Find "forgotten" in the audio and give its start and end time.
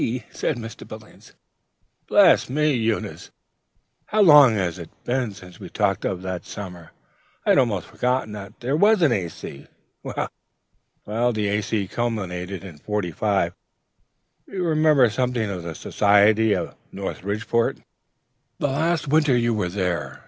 7.85-8.31